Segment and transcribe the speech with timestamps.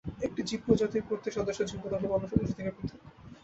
[0.21, 2.99] একটি জীবপ্রজাতির প্রত্যেক সদস্য জিনগতভাবে অন্য সদস্য থেকে পৃথক।